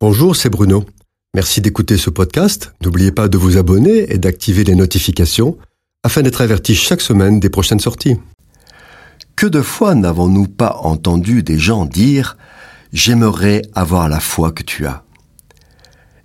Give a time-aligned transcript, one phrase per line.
[0.00, 0.84] Bonjour, c'est Bruno.
[1.34, 2.72] Merci d'écouter ce podcast.
[2.84, 5.58] N'oubliez pas de vous abonner et d'activer les notifications
[6.04, 8.16] afin d'être averti chaque semaine des prochaines sorties.
[9.34, 12.36] Que de fois n'avons-nous pas entendu des gens dire⁇
[12.92, 14.90] J'aimerais avoir la foi que tu as⁇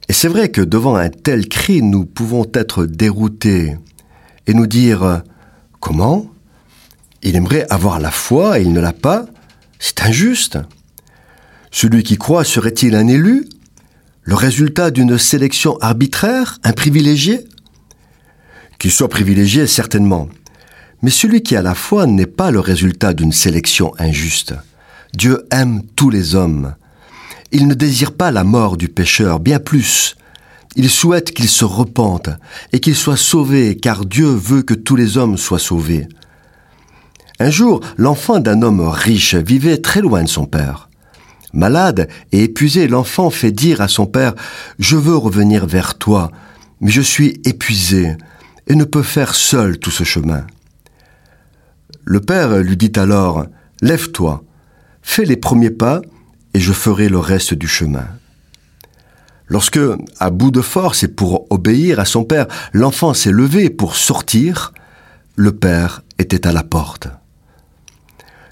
[0.07, 3.75] Et c'est vrai que devant un tel cri, nous pouvons être déroutés
[4.45, 5.01] et nous dire⁇
[5.79, 6.27] Comment?
[7.23, 9.25] Il aimerait avoir la foi et il ne l'a pas
[9.79, 10.59] C'est injuste.
[11.71, 13.47] Celui qui croit serait-il un élu?
[14.23, 17.41] Le résultat d'une sélection arbitraire, un privilégié
[18.79, 20.29] Qu'il soit privilégié, certainement.
[21.02, 24.53] Mais celui qui a la foi n'est pas le résultat d'une sélection injuste.
[25.13, 26.75] Dieu aime tous les hommes.
[27.51, 30.15] Il ne désire pas la mort du pécheur, bien plus.
[30.76, 32.29] Il souhaite qu'il se repente
[32.71, 36.07] et qu'il soit sauvé, car Dieu veut que tous les hommes soient sauvés.
[37.40, 40.90] Un jour, l'enfant d'un homme riche vivait très loin de son père.
[41.53, 44.34] Malade et épuisé, l'enfant fait dire à son père
[44.80, 46.31] Je veux revenir vers toi,
[46.81, 48.18] mais je suis épuisé
[48.68, 50.46] et ne peux faire seul tout ce chemin.
[52.05, 53.46] Le père lui dit alors
[53.81, 54.43] Lève-toi,
[55.01, 56.01] fais les premiers pas,
[56.54, 58.07] et je ferai le reste du chemin.
[59.48, 59.79] Lorsque,
[60.20, 64.74] à bout de force et pour obéir à son père, l'enfant s'est levé pour sortir,
[65.35, 67.07] le père était à la porte.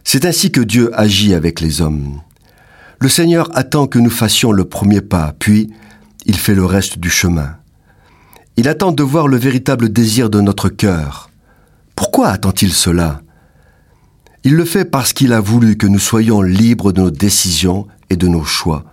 [0.03, 2.21] C'est ainsi que Dieu agit avec les hommes.
[3.01, 5.73] Le Seigneur attend que nous fassions le premier pas, puis
[6.27, 7.55] il fait le reste du chemin.
[8.57, 11.31] Il attend de voir le véritable désir de notre cœur.
[11.95, 13.21] Pourquoi attend-il cela?
[14.43, 18.17] Il le fait parce qu'il a voulu que nous soyons libres de nos décisions et
[18.17, 18.85] de nos choix.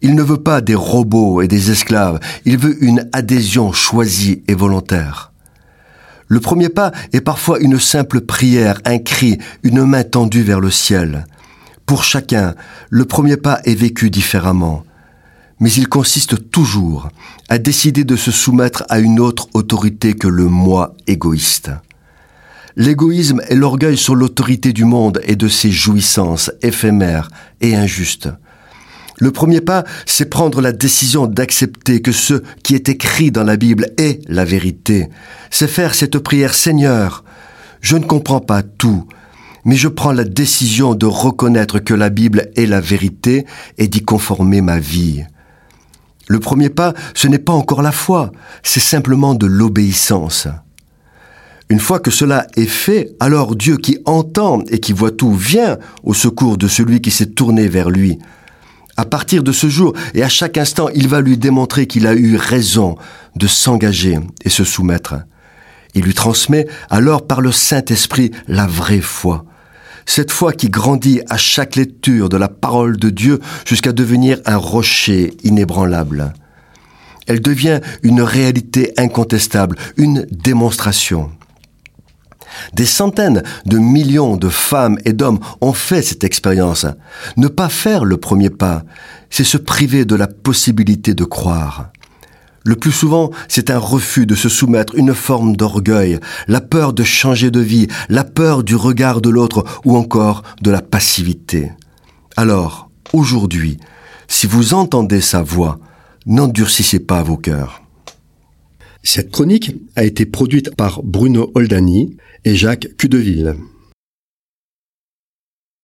[0.00, 4.54] Il ne veut pas des robots et des esclaves, il veut une adhésion choisie et
[4.54, 5.32] volontaire.
[6.28, 10.70] Le premier pas est parfois une simple prière, un cri, une main tendue vers le
[10.70, 11.26] ciel.
[11.88, 12.54] Pour chacun,
[12.90, 14.84] le premier pas est vécu différemment,
[15.58, 17.08] mais il consiste toujours
[17.48, 21.70] à décider de se soumettre à une autre autorité que le moi égoïste.
[22.76, 27.30] L'égoïsme est l'orgueil sur l'autorité du monde et de ses jouissances éphémères
[27.62, 28.28] et injustes.
[29.16, 33.56] Le premier pas, c'est prendre la décision d'accepter que ce qui est écrit dans la
[33.56, 35.08] Bible est la vérité.
[35.50, 37.24] C'est faire cette prière Seigneur,
[37.80, 39.08] je ne comprends pas tout,
[39.64, 43.46] mais je prends la décision de reconnaître que la Bible est la vérité
[43.76, 45.24] et d'y conformer ma vie.
[46.28, 48.32] Le premier pas, ce n'est pas encore la foi,
[48.62, 50.48] c'est simplement de l'obéissance.
[51.70, 55.78] Une fois que cela est fait, alors Dieu qui entend et qui voit tout vient
[56.02, 58.18] au secours de celui qui s'est tourné vers lui.
[58.96, 62.14] À partir de ce jour et à chaque instant, il va lui démontrer qu'il a
[62.14, 62.96] eu raison
[63.36, 65.14] de s'engager et se soumettre.
[65.98, 69.44] Il lui transmet alors par le Saint-Esprit la vraie foi
[70.06, 74.56] cette foi qui grandit à chaque lecture de la parole de Dieu jusqu'à devenir un
[74.56, 76.32] rocher inébranlable.
[77.26, 81.30] Elle devient une réalité incontestable, une démonstration.
[82.72, 86.86] Des centaines de millions de femmes et d'hommes ont fait cette expérience.
[87.36, 88.84] Ne pas faire le premier pas,
[89.28, 91.90] c'est se priver de la possibilité de croire.
[92.64, 97.04] Le plus souvent, c'est un refus de se soumettre, une forme d'orgueil, la peur de
[97.04, 101.72] changer de vie, la peur du regard de l'autre ou encore de la passivité.
[102.36, 103.78] Alors, aujourd'hui,
[104.26, 105.78] si vous entendez sa voix,
[106.26, 107.82] n'endurcissez pas vos cœurs.
[109.02, 113.56] Cette chronique a été produite par Bruno Oldani et Jacques Cudeville.